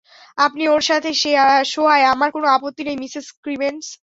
[0.37, 1.09] আপনি ওর সাথে
[1.71, 3.85] শোয়ায় আমার কোনো আপত্তি নেই, মিসেস ক্রিমেন্টজ।